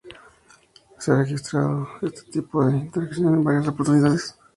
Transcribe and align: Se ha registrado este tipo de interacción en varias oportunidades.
Se 0.97 1.11
ha 1.11 1.17
registrado 1.17 1.87
este 2.01 2.23
tipo 2.31 2.65
de 2.65 2.75
interacción 2.75 3.35
en 3.35 3.43
varias 3.43 3.67
oportunidades. 3.67 4.35